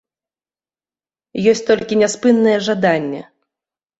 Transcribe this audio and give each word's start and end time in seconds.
Ёсць 1.51 1.61
толькі 1.69 1.99
няспыннае 2.03 2.57
жаданне. 2.71 3.21